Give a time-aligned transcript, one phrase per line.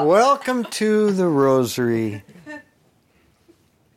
[0.00, 2.22] Welcome to the Rosary.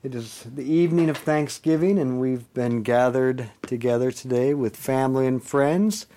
[0.02, 5.44] It is the evening of Thanksgiving, and we've been gathered together today with family and
[5.44, 6.08] friends,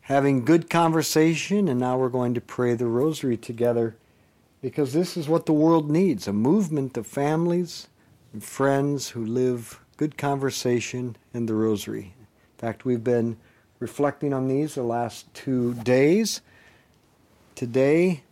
[0.00, 3.94] having good conversation, and now we're going to pray the Rosary together
[4.60, 7.86] because this is what the world needs a movement of families
[8.32, 12.12] and friends who live good conversation in the Rosary.
[12.18, 13.36] In fact, we've been
[13.78, 16.40] reflecting on these the last two days.
[17.54, 18.22] Today,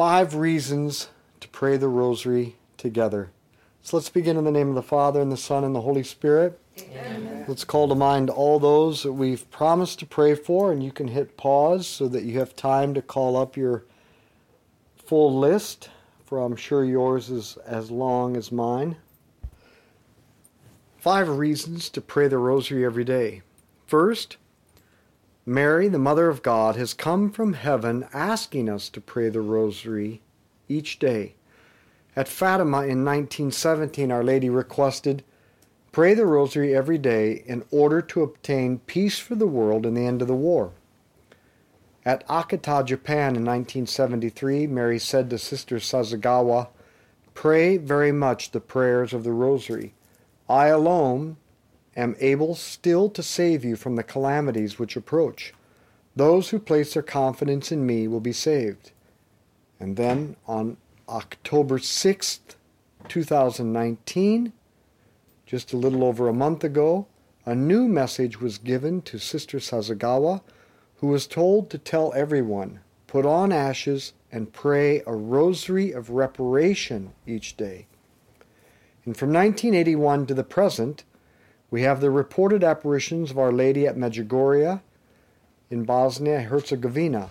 [0.00, 1.10] five reasons
[1.40, 3.30] to pray the Rosary together.
[3.82, 6.02] So let's begin in the name of the Father, and the Son, and the Holy
[6.02, 6.58] Spirit.
[6.78, 7.44] Amen.
[7.46, 11.08] Let's call to mind all those that we've promised to pray for, and you can
[11.08, 13.84] hit pause so that you have time to call up your
[15.04, 15.90] full list,
[16.24, 18.96] for I'm sure yours is as long as mine.
[20.96, 23.42] Five reasons to pray the Rosary every day.
[23.86, 24.38] First,
[25.50, 30.22] Mary, the Mother of God, has come from heaven asking us to pray the Rosary
[30.68, 31.34] each day.
[32.14, 35.24] At Fatima in 1917, Our Lady requested,
[35.90, 40.06] Pray the Rosary every day in order to obtain peace for the world and the
[40.06, 40.70] end of the war.
[42.04, 46.68] At Akita, Japan in 1973, Mary said to Sister Sasagawa,
[47.34, 49.94] Pray very much the prayers of the Rosary.
[50.48, 51.38] I alone
[51.96, 55.52] am able still to save you from the calamities which approach.
[56.16, 58.92] Those who place their confidence in me will be saved.
[59.78, 60.76] And then on
[61.08, 62.56] October 6th,
[63.08, 64.52] 2019,
[65.46, 67.06] just a little over a month ago,
[67.44, 70.42] a new message was given to Sister Sasagawa,
[70.96, 77.12] who was told to tell everyone, put on ashes and pray a rosary of reparation
[77.26, 77.86] each day.
[79.04, 81.04] And from 1981 to the present,
[81.70, 84.80] we have the reported apparitions of Our Lady at Medjugorje
[85.70, 87.30] in Bosnia Herzegovina.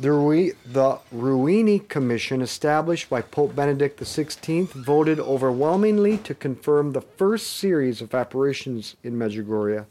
[0.00, 7.00] The, Ru- the Ruini Commission, established by Pope Benedict XVI, voted overwhelmingly to confirm the
[7.00, 9.86] first series of apparitions in Medjugorje.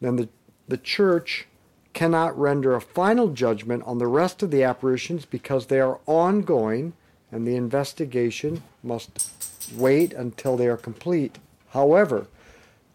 [0.00, 0.28] Then the,
[0.66, 1.46] the Church
[1.94, 6.92] cannot render a final judgment on the rest of the apparitions because they are ongoing
[7.32, 9.30] and the investigation must
[9.74, 11.38] wait until they are complete.
[11.70, 12.26] However,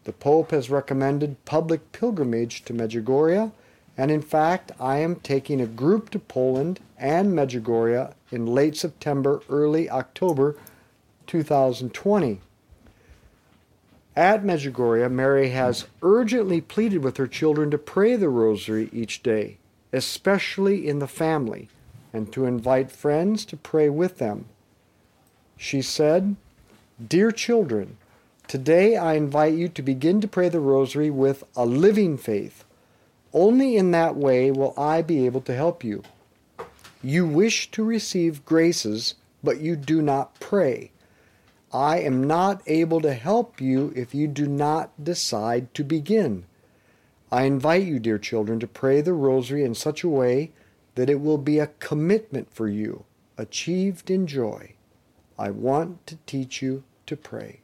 [0.04, 3.52] the Pope has recommended public pilgrimage to Medjugorje,
[3.96, 9.40] and in fact, I am taking a group to Poland and Medjugorje in late September,
[9.48, 10.56] early October
[11.26, 12.40] 2020.
[14.16, 19.58] At Medjugorje, Mary has urgently pleaded with her children to pray the rosary each day,
[19.92, 21.68] especially in the family,
[22.12, 24.46] and to invite friends to pray with them.
[25.56, 26.36] She said,
[27.04, 27.96] Dear children,
[28.46, 32.64] today I invite you to begin to pray the rosary with a living faith.
[33.32, 36.02] Only in that way will I be able to help you.
[37.02, 40.90] You wish to receive graces, but you do not pray.
[41.72, 46.44] I am not able to help you if you do not decide to begin.
[47.32, 50.52] I invite you, dear children, to pray the rosary in such a way
[50.94, 53.04] that it will be a commitment for you,
[53.36, 54.74] achieved in joy.
[55.36, 57.63] I want to teach you to pray.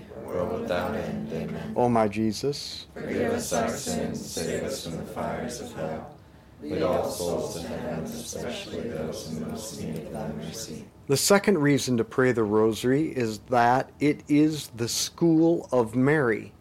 [0.33, 1.31] world without end.
[1.31, 1.73] Amen.
[1.75, 6.15] O my Jesus, Forgive us our sins, save us from the fires of hell.
[6.61, 10.85] Lead all souls to heaven, especially those in most need of thy mercy.
[11.07, 16.53] the second reason to pray the Rosary is that it is the school of Mary,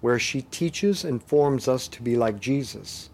[0.00, 3.10] where she teaches and forms us to be like Jesus.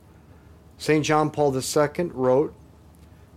[0.76, 1.04] St.
[1.04, 2.54] John Paul II wrote,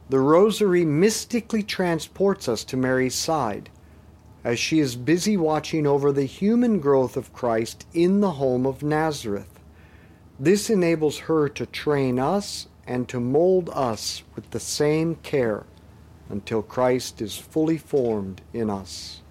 [0.10, 3.70] The Rosary mystically transports us to Mary's side
[4.44, 8.84] as she is busy watching over the human growth of Christ in the home of
[8.84, 9.60] Nazareth.
[10.40, 15.66] This enables her to train us and to mold us with the same care
[16.30, 19.22] until Christ is fully formed in us.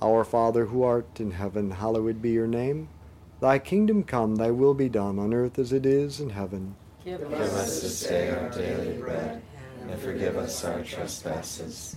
[0.00, 2.88] Our Father who art in heaven, hallowed be your name.
[3.40, 6.76] Thy kingdom come, thy will be done on earth as it is in heaven.
[7.04, 9.42] Give us this day our daily bread,
[9.82, 11.96] and forgive us our trespasses,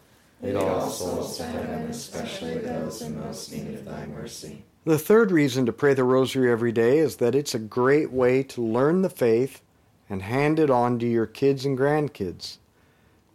[0.41, 4.63] Lead all souls to heaven, especially those in most need of thy mercy.
[4.85, 8.41] The third reason to pray the rosary every day is that it's a great way
[8.43, 9.61] to learn the faith
[10.09, 12.57] and hand it on to your kids and grandkids.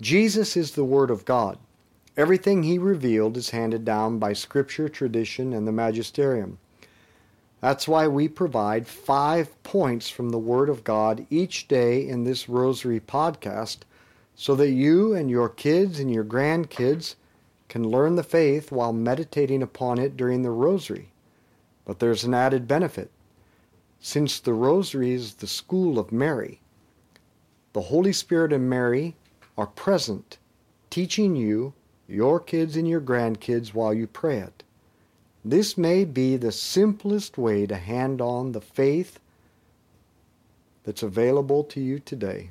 [0.01, 1.59] Jesus is the Word of God.
[2.17, 6.59] Everything he revealed is handed down by Scripture, tradition, and the magisterium.
[7.61, 12.49] That's why we provide five points from the Word of God each day in this
[12.49, 13.79] Rosary podcast
[14.37, 17.15] so that you and your kids and your grandkids
[17.69, 21.09] can learn the faith while meditating upon it during the Rosary.
[21.87, 23.11] But there's an added benefit.
[23.99, 26.61] Since the Rosary is the school of Mary,
[27.73, 29.17] the Holy Spirit and Mary
[29.57, 30.37] are present,
[30.91, 31.73] teaching you,
[32.07, 34.63] your kids, and your grandkids while you pray it.
[35.45, 39.19] This may be the simplest way to hand on the faith
[40.85, 42.51] that's available to you today.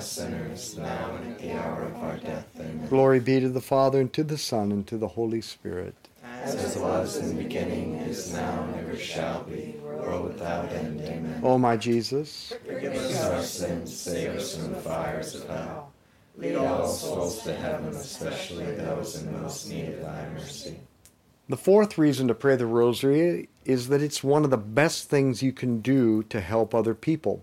[0.00, 2.46] us sinners, now and at the hour of our death.
[2.58, 2.88] Amen.
[2.88, 5.94] Glory be to the Father, and to the Son, and to the Holy Spirit.
[6.42, 11.02] As it was in the beginning, is now, and ever shall be, world without end.
[11.02, 11.42] Amen.
[11.44, 15.92] O my Jesus, Forgive us our sins, save us from the fires of hell.
[16.38, 20.78] Lead all souls to heaven, especially those in most need of thy mercy.
[21.46, 25.42] the fourth reason to pray the Rosary is that it's one of the best things
[25.42, 27.42] you can do to help other people.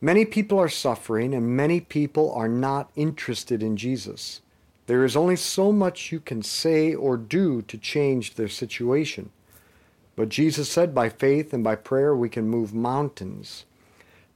[0.00, 4.40] Many people are suffering, and many people are not interested in Jesus.
[4.86, 9.30] There is only so much you can say or do to change their situation.
[10.14, 13.64] But Jesus said by faith and by prayer we can move mountains.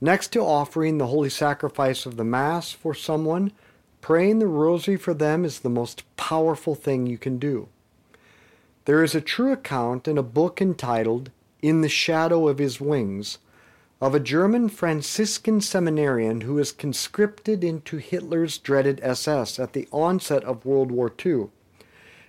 [0.01, 3.53] Next to offering the holy sacrifice of the Mass for someone,
[4.01, 7.69] praying the Rosary for them is the most powerful thing you can do.
[8.85, 11.31] There is a true account in a book entitled
[11.63, 13.39] In the Shadow of His Wings
[14.03, 20.43] of a German Franciscan seminarian who was conscripted into Hitler's dreaded SS at the onset
[20.43, 21.51] of World War II.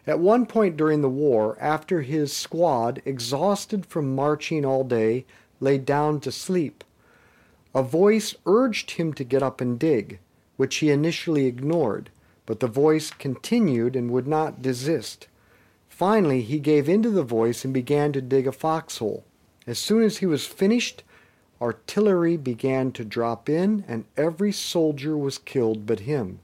[0.05, 5.25] At one point during the war, after his squad, exhausted from marching all day,
[5.59, 6.83] lay down to sleep,
[7.73, 10.19] a voice urged him to get up and dig,
[10.57, 12.11] which he initially ignored,
[12.45, 15.27] but the voice continued and would not desist.
[15.89, 19.23] Finally, he gave in to the voice and began to dig a foxhole.
[19.65, 21.01] As soon as he was finished,
[21.63, 26.39] artillery began to drop in and every soldier was killed but him.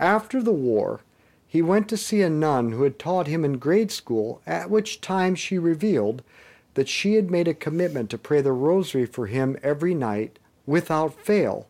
[0.00, 1.00] After the war,
[1.46, 5.00] he went to see a nun who had taught him in grade school, at which
[5.00, 6.22] time she revealed
[6.74, 11.14] that she had made a commitment to pray the rosary for him every night without
[11.14, 11.68] fail,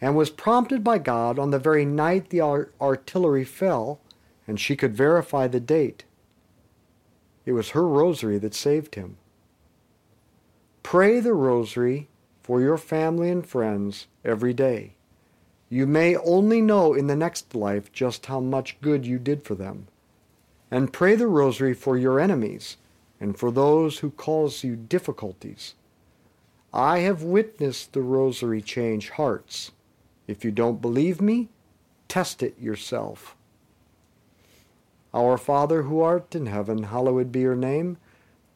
[0.00, 2.40] and was prompted by God on the very night the
[2.80, 4.00] artillery fell,
[4.46, 6.04] and she could verify the date.
[7.44, 9.18] It was her rosary that saved him.
[10.82, 12.08] Pray the rosary
[12.42, 14.94] for your family and friends every day.
[15.68, 19.54] You may only know in the next life just how much good you did for
[19.54, 19.88] them.
[20.70, 22.76] And pray the rosary for your enemies
[23.20, 25.74] and for those who cause you difficulties.
[26.72, 29.72] I have witnessed the rosary change hearts.
[30.26, 31.48] If you don't believe me,
[32.08, 33.34] test it yourself.
[35.14, 37.96] Our Father who art in heaven, hallowed be your name.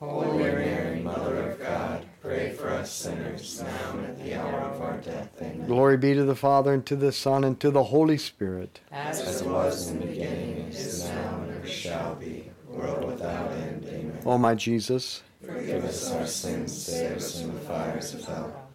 [0.00, 4.80] Holy Mary, Mother of God, pray for us sinners, now and at the hour of
[4.80, 5.30] our death.
[5.42, 5.66] Amen.
[5.66, 8.78] Glory be to the Father, and to the Son, and to the Holy Spirit.
[8.92, 13.86] As it was in the beginning, is now, and ever shall be, world without end.
[13.88, 14.18] Amen.
[14.24, 18.68] O my Jesus, Forgive us our sins, save us from the fires of hell.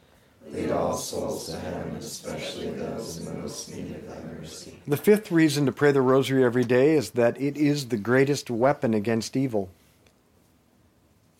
[0.49, 4.77] Lead all souls to heaven, especially those in most need of thy mercy.
[4.87, 8.49] the fifth reason to pray the Rosary every day is that it is the greatest
[8.49, 9.69] weapon against evil.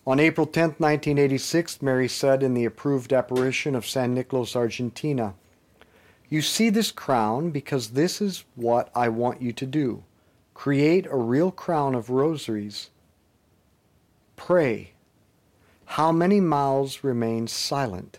[0.06, 5.32] On April 10, 1986, Mary said in the approved apparition of San Nicolas, Argentina,
[6.28, 10.04] You see this crown because this is what I want you to do.
[10.52, 12.90] Create a real crown of rosaries.
[14.36, 14.92] Pray.
[15.86, 18.18] How many mouths remain silent,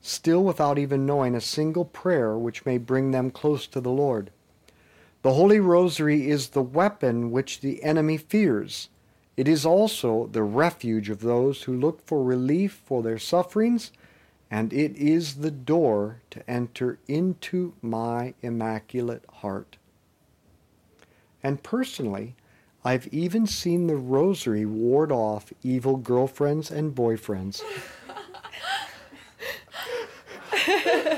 [0.00, 4.30] still without even knowing a single prayer which may bring them close to the Lord?
[5.20, 8.88] The Holy Rosary is the weapon which the enemy fears.
[9.38, 13.92] It is also the refuge of those who look for relief for their sufferings,
[14.50, 19.76] and it is the door to enter into my immaculate heart.
[21.40, 22.34] And personally,
[22.84, 27.62] I've even seen the rosary ward off evil girlfriends and boyfriends.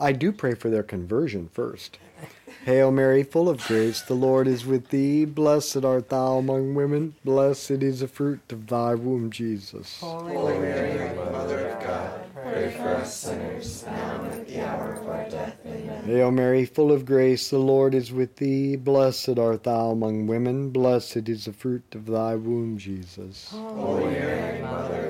[0.00, 1.98] I do pray for their conversion first.
[2.64, 5.24] Hail Mary, full of grace, the Lord is with thee.
[5.24, 7.14] Blessed art thou among women.
[7.24, 10.00] Blessed is the fruit of thy womb, Jesus.
[10.00, 15.08] Holy Mary, Mother of God, pray for us sinners, now and at the hour of
[15.08, 15.56] our death.
[15.64, 16.04] Amen.
[16.04, 18.76] Hail Mary, full of grace, the Lord is with thee.
[18.76, 20.70] Blessed art thou among women.
[20.70, 23.48] Blessed is the fruit of thy womb, Jesus.
[23.50, 25.09] Holy Mary, Mother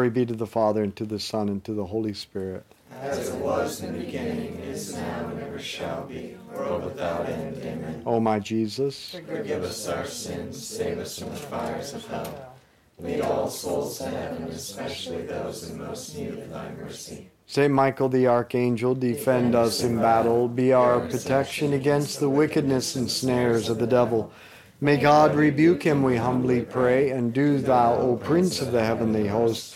[0.09, 2.65] be to the Father, and to the Son, and to the Holy Spirit.
[2.99, 7.57] As it was in the beginning, is now, and ever shall be, world without end.
[7.63, 8.03] Amen.
[8.05, 12.55] O my Jesus, Forgive us our sins, save us from the fires of hell.
[12.99, 17.29] Lead all souls to heaven, especially those in most need of thy mercy.
[17.47, 20.47] Saint Michael the Archangel, defend us in battle.
[20.47, 24.31] Be our protection against the wickedness and snares of the devil.
[24.79, 27.09] May God rebuke him, we humbly pray.
[27.09, 29.75] And do thou, O Prince of the heavenly host,